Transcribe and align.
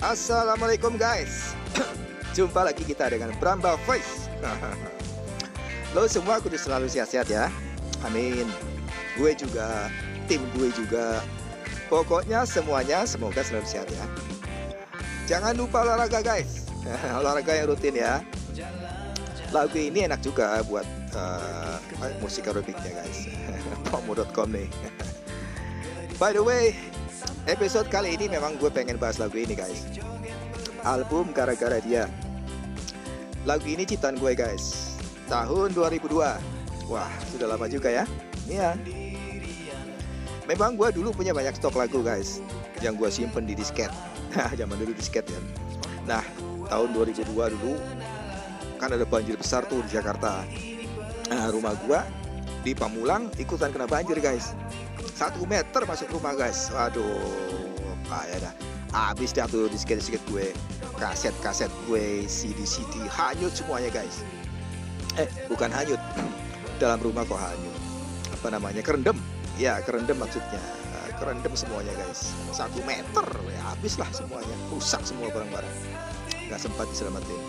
Assalamualaikum 0.00 0.96
guys. 0.96 1.52
Jumpa 2.36 2.64
lagi 2.64 2.88
kita 2.88 3.12
dengan 3.12 3.36
Bramba 3.36 3.76
Voice. 3.84 4.32
Lo 5.94 6.08
semua 6.08 6.40
kudu 6.40 6.56
selalu 6.56 6.88
sehat-sehat 6.88 7.28
ya. 7.28 7.52
Amin. 8.08 8.48
Gue 9.20 9.36
juga 9.36 9.92
Tim 10.24 10.40
gue 10.56 10.72
juga. 10.72 11.20
Pokoknya 11.92 12.48
semuanya 12.48 13.04
semoga 13.04 13.44
selalu 13.44 13.68
sehat 13.68 13.92
ya. 13.92 14.04
Jangan 15.28 15.52
lupa 15.60 15.84
olahraga 15.84 16.24
guys. 16.24 16.72
Olahraga 17.20 17.60
yang 17.60 17.68
rutin 17.68 18.00
ya. 18.00 18.24
Lagu 19.52 19.76
ini 19.76 20.08
enak 20.08 20.24
juga 20.24 20.64
buat 20.64 20.88
uh, 21.12 21.76
musik 22.24 22.48
aerobiknya 22.48 23.04
guys. 23.04 23.28
Pomo.com 23.92 24.48
nih. 24.48 24.72
By 26.16 26.32
the 26.32 26.40
way 26.40 26.72
Episode 27.48 27.88
kali 27.88 28.20
ini 28.20 28.28
memang 28.28 28.60
gue 28.60 28.68
pengen 28.68 29.00
bahas 29.00 29.16
lagu 29.16 29.40
ini 29.40 29.56
guys. 29.56 29.88
Album 30.84 31.32
gara-gara 31.32 31.80
dia. 31.80 32.04
Lagu 33.48 33.64
ini 33.64 33.88
ciptaan 33.88 34.20
gue 34.20 34.36
guys. 34.36 34.96
Tahun 35.24 35.72
2002 35.72 36.20
Wah 36.90 37.12
sudah 37.32 37.48
lama 37.48 37.64
juga 37.64 37.88
ya. 37.88 38.04
Iya. 38.44 38.76
Memang 40.44 40.76
gue 40.76 40.92
dulu 40.92 41.16
punya 41.16 41.30
banyak 41.30 41.54
stok 41.54 41.78
lagu 41.78 42.02
guys 42.02 42.42
Yang 42.84 42.94
gue 43.00 43.08
simpen 43.08 43.48
di 43.48 43.56
disket. 43.56 43.88
Zaman 44.60 44.76
dulu 44.76 44.92
disket 44.92 45.24
ya. 45.24 45.40
Nah 46.04 46.24
tahun 46.68 46.92
2002 46.92 47.24
dulu 47.56 47.72
Kan 48.76 48.92
ada 48.92 49.08
banjir 49.08 49.40
besar 49.40 49.64
tuh 49.64 49.80
di 49.88 49.96
Jakarta. 49.96 50.44
Nah 51.32 51.48
rumah 51.48 51.72
gue 51.88 52.00
di 52.60 52.76
Pamulang 52.76 53.32
ikutan 53.40 53.72
kena 53.72 53.88
banjir 53.88 54.20
guys 54.20 54.52
satu 55.20 55.44
meter 55.44 55.84
masuk 55.84 56.16
rumah 56.16 56.32
guys. 56.32 56.72
Waduh 56.72 57.04
kayak 58.08 58.40
dah. 58.40 58.54
Habis 58.90 59.36
dah 59.36 59.44
tuh 59.44 59.68
disket-disket 59.68 60.24
gue 60.32 60.56
kaset-kaset 60.96 61.68
gue 61.84 62.24
CD-CD 62.24 63.04
hanyut 63.12 63.52
semuanya 63.52 63.92
guys. 63.92 64.24
Eh 65.20 65.28
bukan 65.52 65.68
hanyut. 65.68 66.00
Dalam 66.80 66.96
rumah 67.04 67.28
kok 67.28 67.36
hanyut. 67.36 67.76
Apa 68.32 68.48
namanya? 68.56 68.80
Kerendam. 68.80 69.20
Ya 69.60 69.76
kerendam 69.84 70.16
maksudnya. 70.16 70.56
Kerendam 71.20 71.52
semuanya 71.52 71.92
guys. 72.00 72.32
Satu 72.56 72.80
meter 72.88 73.28
ya 73.52 73.60
habis 73.76 74.00
lah 74.00 74.08
semuanya. 74.16 74.56
Rusak 74.72 75.04
semua 75.04 75.28
barang-barang. 75.28 75.76
Nggak 76.48 76.60
sempat 76.64 76.88
diselamatin. 76.88 77.44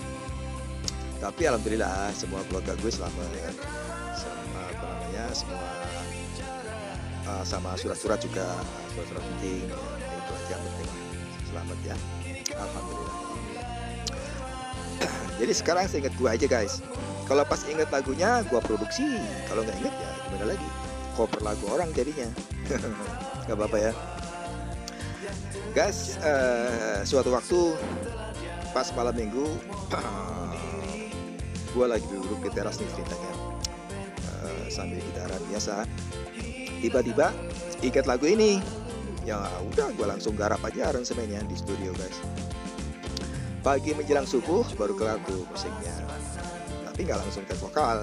Tapi 1.23 1.47
alhamdulillah 1.47 2.11
semua 2.11 2.43
keluarga 2.51 2.75
gue 2.75 2.91
selamat 2.91 3.31
ya 3.31 3.49
sama 4.11 4.59
apa 4.67 4.83
namanya 4.91 5.25
semua 5.31 5.63
sama 7.47 7.73
surat-surat 7.79 8.19
juga 8.19 8.45
surat-surat 8.93 9.23
penting 9.35 9.65
ya, 9.67 9.77
itu 10.19 10.31
aja 10.35 10.47
yang 10.51 10.63
penting. 10.67 10.89
Selamat 11.51 11.79
ya. 11.83 11.95
Alhamdulillah. 12.55 13.15
Jadi 15.39 15.53
sekarang 15.55 15.83
saya 15.87 15.99
ingat 16.07 16.15
gue 16.15 16.29
aja 16.29 16.47
guys. 16.47 16.73
Kalau 17.25 17.43
pas 17.47 17.61
inget 17.67 17.87
lagunya 17.89 18.43
gue 18.43 18.59
produksi. 18.59 19.07
Kalau 19.47 19.63
nggak 19.63 19.77
inget 19.79 19.95
ya 19.95 20.09
gimana 20.27 20.45
lagi? 20.55 20.67
Cover 21.15 21.41
lagu 21.43 21.65
orang 21.71 21.89
jadinya. 21.91 22.27
Nggak 23.47 23.57
apa-apa 23.57 23.77
ya. 23.79 23.91
Guys 25.75 26.19
uh, 26.23 27.03
suatu 27.03 27.31
waktu 27.31 27.75
pas 28.71 28.87
malam 28.95 29.15
minggu 29.15 29.47
gue 31.75 31.85
lagi 31.87 32.07
duduk 32.07 32.39
di 32.43 32.49
teras 32.51 32.79
nih 32.79 32.91
ceritanya. 32.95 33.33
Uh, 34.41 34.65
sambil 34.71 34.99
gitaran 35.03 35.41
biasa 35.51 35.83
tiba-tiba 36.81 37.29
ikat 37.85 38.09
lagu 38.09 38.25
ini. 38.25 38.57
Ya 39.21 39.37
udah 39.69 39.93
gue 39.93 40.07
langsung 40.09 40.33
garap 40.33 40.65
aja 40.65 40.89
aransemennya 40.89 41.45
di 41.45 41.53
studio 41.53 41.93
guys. 41.93 42.17
Pagi 43.61 43.93
menjelang 43.93 44.25
subuh 44.25 44.65
baru 44.73 44.97
kelar 44.97 45.21
tuh 45.29 45.45
musiknya. 45.45 45.93
Tapi 46.89 47.05
nggak 47.05 47.21
langsung 47.21 47.45
take 47.45 47.61
vokal. 47.61 48.01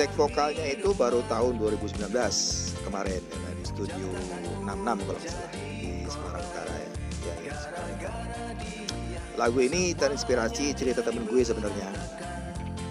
Take 0.00 0.14
vokalnya 0.16 0.72
itu 0.72 0.96
baru 0.96 1.20
tahun 1.28 1.60
2019 1.60 2.08
kemarin 2.88 3.20
ya, 3.20 3.50
di 3.52 3.64
studio 3.68 4.08
66 4.64 4.64
kalau 5.04 5.20
nggak 5.20 5.32
salah 5.32 5.50
di 5.52 6.08
Semarang 6.08 6.44
Utara 6.44 6.74
ya, 6.74 6.88
ya, 7.28 7.34
ya 7.44 7.54
Semarang. 7.60 7.90
lagu 9.32 9.58
ini 9.64 9.96
terinspirasi 9.96 10.72
cerita 10.72 11.04
temen 11.04 11.28
gue 11.28 11.44
sebenarnya. 11.44 11.88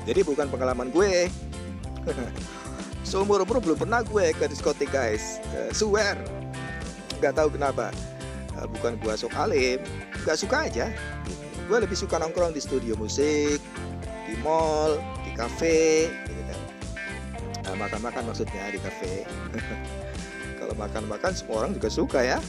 Jadi 0.05 0.21
bukan 0.25 0.49
pengalaman 0.49 0.93
gue 0.93 1.29
seumur 3.11 3.43
umur 3.43 3.59
belum 3.59 3.75
pernah 3.75 3.99
gue 4.07 4.31
ke 4.31 4.47
diskotik 4.47 4.87
guys. 4.87 5.43
Uh, 5.51 5.67
swear 5.75 6.15
nggak 7.19 7.35
tahu 7.35 7.51
kenapa. 7.51 7.91
Uh, 8.55 8.63
bukan 8.71 8.95
gue 9.03 9.11
sok 9.19 9.35
alim. 9.35 9.83
Nggak 10.23 10.37
suka 10.39 10.71
aja. 10.71 10.87
Gue 11.67 11.77
lebih 11.83 11.99
suka 11.99 12.15
nongkrong 12.23 12.55
di 12.55 12.63
studio 12.63 12.95
musik 12.95 13.59
di 14.31 14.35
mall 14.39 14.95
di 15.27 15.35
kafe 15.35 16.07
gitu 16.07 16.41
kan. 16.47 16.59
Nah, 17.67 17.75
makan-makan 17.83 18.31
maksudnya 18.31 18.71
di 18.71 18.79
kafe. 18.79 19.27
Kalau 20.63 20.73
makan-makan 20.79 21.31
semua 21.35 21.67
orang 21.67 21.75
juga 21.75 21.91
suka 21.91 22.23
ya. 22.23 22.39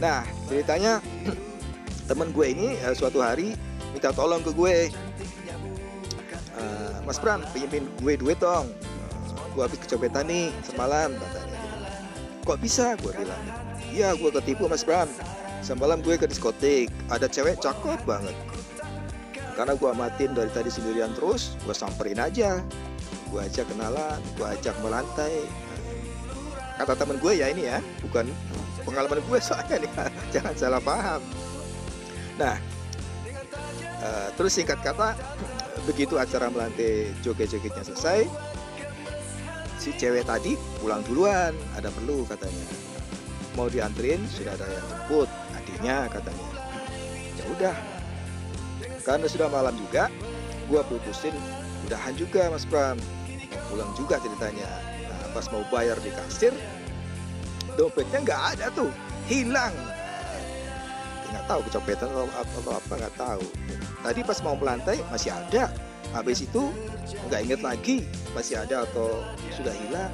Nah 0.00 0.24
ceritanya 0.48 1.04
temen 2.08 2.32
gue 2.32 2.46
ini 2.48 2.80
uh, 2.80 2.96
suatu 2.96 3.20
hari 3.20 3.52
minta 3.92 4.08
tolong 4.08 4.40
ke 4.40 4.56
gue. 4.56 4.88
Uh, 6.56 6.96
Mas 7.04 7.20
Pram 7.20 7.44
pinjemin 7.52 7.84
gue 8.00 8.16
duit 8.16 8.40
dong 8.40 8.72
gue 9.58 9.66
habis 9.66 9.82
kecopetan 9.82 10.30
nih 10.30 10.54
semalam 10.62 11.10
katanya. 11.18 11.58
Kok 12.46 12.62
bisa? 12.62 12.94
Gue 13.02 13.10
bilang. 13.10 13.42
Iya 13.90 14.14
gue 14.14 14.30
ketipu 14.30 14.70
mas 14.70 14.86
Bram 14.86 15.10
semalam 15.66 15.98
gue 15.98 16.14
ke 16.14 16.30
diskotik. 16.30 16.86
Ada 17.10 17.26
cewek 17.26 17.58
cakep 17.58 18.06
banget. 18.06 18.38
Karena 19.58 19.74
gue 19.74 19.88
amatin 19.90 20.30
dari 20.30 20.46
tadi 20.54 20.70
sendirian 20.70 21.10
terus 21.18 21.58
gue 21.66 21.74
samperin 21.74 22.22
aja. 22.22 22.62
Gue 23.34 23.42
ajak 23.42 23.66
kenalan 23.66 24.22
gue 24.38 24.46
ajak 24.46 24.78
melantai. 24.78 25.42
Kata 26.78 26.94
temen 26.94 27.18
gue 27.18 27.42
ya 27.42 27.50
ini 27.50 27.66
ya 27.66 27.82
bukan 28.06 28.30
pengalaman 28.86 29.18
gue 29.26 29.38
soalnya 29.50 29.82
nih 29.82 29.90
jangan 30.30 30.54
salah 30.54 30.78
paham. 30.78 31.18
Nah 32.38 32.54
uh, 34.06 34.30
terus 34.38 34.54
singkat 34.54 34.78
kata 34.86 35.18
begitu 35.90 36.14
acara 36.14 36.46
melantai 36.46 37.10
joget-jogetnya 37.26 37.82
selesai 37.82 38.47
si 39.88 39.96
cewek 39.96 40.28
tadi 40.28 40.52
pulang 40.84 41.00
duluan 41.08 41.56
ada 41.72 41.88
perlu 41.88 42.28
katanya. 42.28 42.68
Mau 43.56 43.72
diantrin 43.72 44.20
sudah 44.28 44.52
ada 44.52 44.68
yang 44.68 44.84
jemput 44.84 45.28
adiknya 45.56 45.96
katanya. 46.12 46.48
Ya 47.40 47.44
udah. 47.56 47.76
Karena 49.00 49.24
sudah 49.24 49.48
malam 49.48 49.72
juga 49.80 50.12
gua 50.68 50.84
putusin 50.84 51.32
udahan 51.88 52.12
juga 52.20 52.52
mas 52.52 52.68
Pram 52.68 53.00
mau 53.00 53.60
pulang 53.72 53.88
juga 53.96 54.20
ceritanya. 54.20 54.68
Nah, 55.08 55.32
pas 55.32 55.48
mau 55.48 55.64
bayar 55.72 55.96
di 56.04 56.12
kasir 56.12 56.52
dompetnya 57.80 58.20
nggak 58.20 58.42
ada 58.52 58.66
tuh. 58.76 58.92
Hilang. 59.24 59.72
Nggak 61.32 61.44
tahu 61.48 61.60
kecopetan 61.72 62.12
atau 62.12 62.28
atau 62.28 62.72
apa 62.76 62.92
nggak 62.92 63.14
tahu. 63.16 63.44
Tadi 64.04 64.20
pas 64.20 64.38
mau 64.44 64.52
melantai 64.52 65.00
masih 65.08 65.32
ada 65.32 65.72
habis 66.12 66.44
itu 66.44 66.72
nggak 67.28 67.40
inget 67.44 67.60
lagi 67.60 67.96
masih 68.32 68.60
ada 68.60 68.84
atau 68.88 69.22
sudah 69.52 69.74
hilang. 69.74 70.12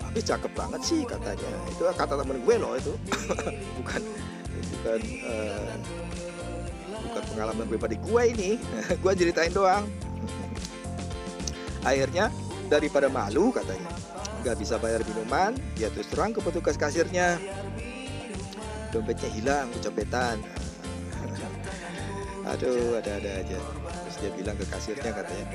Tapi 0.00 0.18
cakep 0.22 0.52
banget 0.56 0.80
sih 0.80 1.00
katanya. 1.04 1.50
Itu 1.68 1.82
kata 1.92 2.14
temen 2.16 2.40
gue 2.40 2.54
loh 2.56 2.72
itu. 2.78 2.94
Bukan 3.82 4.02
bukan 4.56 5.00
uh, 5.28 5.74
bukan 7.04 7.22
pengalaman 7.34 7.66
pribadi 7.68 7.96
gue 8.00 8.22
ini. 8.32 8.50
Gue 9.04 9.12
ceritain 9.12 9.52
doang. 9.52 9.84
Akhirnya 11.84 12.32
daripada 12.72 13.06
malu 13.12 13.52
katanya 13.52 13.92
nggak 14.42 14.56
bisa 14.58 14.78
bayar 14.78 15.02
minuman 15.06 15.54
dia 15.74 15.90
terus 15.90 16.08
terang 16.08 16.32
ke 16.32 16.40
petugas 16.40 16.80
kasirnya. 16.80 17.36
Dompetnya 18.94 19.28
hilang 19.34 19.68
kecopetan 19.76 20.40
aduh 22.46 22.94
ada-ada 23.02 23.42
aja. 23.42 23.58
Terus 23.58 24.16
dia 24.22 24.30
bilang 24.38 24.56
ke 24.56 24.66
kasirnya 24.70 25.10
katanya 25.10 25.46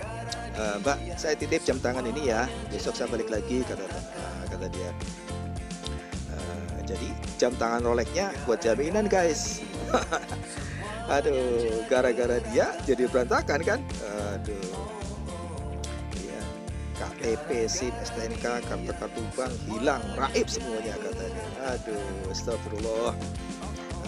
e, 0.51 0.63
mbak 0.83 0.97
saya 1.15 1.33
titip 1.39 1.63
jam 1.63 1.79
tangan 1.79 2.03
ini 2.03 2.27
ya. 2.27 2.45
Besok 2.67 2.99
saya 2.99 3.07
balik 3.07 3.31
lagi 3.31 3.63
kata 3.63 3.88
uh, 3.88 4.43
kata 4.51 4.67
dia. 4.67 4.91
Uh, 6.31 6.83
jadi 6.83 7.07
jam 7.39 7.55
tangan 7.55 7.81
Rolexnya 7.88 8.35
buat 8.43 8.59
jaminan 8.59 9.07
guys. 9.07 9.63
Aduh 11.15 11.83
gara-gara 11.88 12.39
dia 12.51 12.75
jadi 12.83 13.07
berantakan 13.07 13.59
kan? 13.63 13.79
Aduh. 14.35 14.75
Iya. 16.19 16.41
KTP 16.99 17.71
SIM 17.71 17.95
STNK 18.03 18.67
kartu 18.67 18.91
kartu 18.95 19.21
bank 19.35 19.53
hilang 19.67 20.03
raib 20.15 20.47
semuanya 20.47 20.95
katanya 20.99 21.45
aduh 21.73 22.31
astagfirullah. 22.31 23.15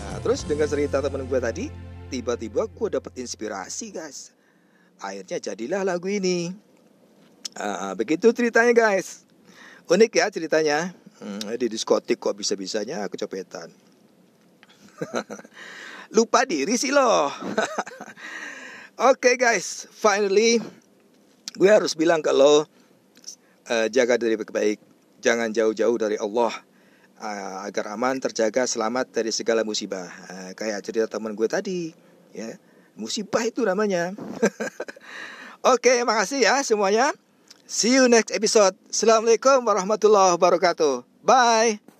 Nah, 0.03 0.17
terus 0.21 0.45
dengan 0.45 0.67
cerita 0.69 1.01
temen 1.01 1.25
gue 1.25 1.39
tadi 1.41 1.65
tiba-tiba 2.13 2.69
gue 2.69 2.87
dapet 2.93 3.17
inspirasi 3.17 3.89
guys. 3.89 4.29
Akhirnya 5.01 5.41
jadilah 5.41 5.81
lagu 5.81 6.05
ini. 6.05 6.53
Uh, 7.57 7.97
begitu 7.97 8.29
ceritanya 8.29 8.69
guys. 8.69 9.25
Unik 9.89 10.21
ya 10.21 10.29
ceritanya. 10.29 10.93
Hmm, 11.17 11.57
di 11.57 11.65
diskotik 11.65 12.21
kok 12.21 12.37
bisa-bisanya 12.37 13.09
kecopetan. 13.09 13.73
Lupa 16.15 16.45
diri 16.45 16.77
sih 16.77 16.93
loh. 16.93 17.33
Oke 19.09 19.33
okay 19.33 19.35
guys, 19.41 19.89
finally 19.89 20.61
gue 21.57 21.69
harus 21.69 21.97
bilang 21.97 22.21
kalau 22.21 22.69
uh, 23.73 23.87
jaga 23.89 24.21
diri 24.21 24.37
baik-baik, 24.37 24.77
jangan 25.17 25.49
jauh-jauh 25.49 25.97
dari 25.97 26.21
Allah 26.21 26.53
uh, 27.23 27.63
agar 27.63 27.95
aman, 27.95 28.19
terjaga, 28.19 28.67
selamat 28.67 29.09
dari 29.15 29.31
segala 29.31 29.63
musibah. 29.63 30.11
Uh, 30.27 30.51
kayak 30.53 30.83
cerita 30.83 31.07
teman 31.07 31.31
gue 31.33 31.47
tadi, 31.47 31.95
ya 32.35 32.59
musibah 32.99 33.41
itu 33.47 33.63
namanya. 33.63 34.11
Oke, 35.73 36.03
makasih 36.03 36.43
ya 36.43 36.59
semuanya. 36.61 37.15
See 37.63 37.95
you 37.95 38.11
next 38.11 38.35
episode. 38.35 38.75
Assalamualaikum 38.91 39.63
warahmatullahi 39.63 40.35
wabarakatuh. 40.35 41.07
Bye. 41.23 41.92